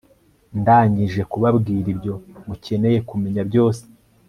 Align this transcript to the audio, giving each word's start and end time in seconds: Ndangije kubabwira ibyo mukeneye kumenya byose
Ndangije 0.59 1.21
kubabwira 1.31 1.87
ibyo 1.93 2.13
mukeneye 2.45 2.99
kumenya 3.09 3.41
byose 3.49 3.83